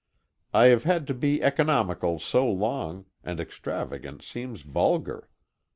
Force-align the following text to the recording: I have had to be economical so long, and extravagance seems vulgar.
I 0.51 0.63
have 0.69 0.83
had 0.83 1.05
to 1.09 1.13
be 1.13 1.43
economical 1.43 2.17
so 2.17 2.49
long, 2.51 3.05
and 3.23 3.39
extravagance 3.39 4.25
seems 4.25 4.63
vulgar. 4.63 5.29